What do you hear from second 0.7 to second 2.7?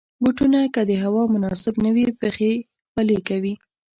که د هوا مناسب نه وي، پښې